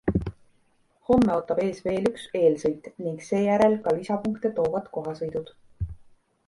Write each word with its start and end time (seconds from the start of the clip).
Homme 1.09 1.35
ootab 1.41 1.61
ees 1.65 1.81
veel 1.89 2.07
üks 2.11 2.23
eelsõit 2.41 2.89
ning 3.09 3.23
seejärel 3.29 3.79
ka 3.85 3.95
lisapunkte 3.99 4.53
toovad 4.61 4.91
kohasõidud. 4.99 5.55